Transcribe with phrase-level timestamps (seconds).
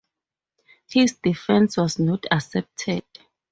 [0.89, 3.05] His defence was not accepted.